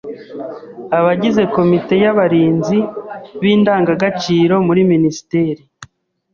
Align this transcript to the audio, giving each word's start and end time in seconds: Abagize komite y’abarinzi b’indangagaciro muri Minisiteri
Abagize 0.97 1.41
komite 1.55 1.93
y’abarinzi 2.03 2.79
b’indangagaciro 3.41 4.55
muri 4.67 4.81
Minisiteri 4.91 5.61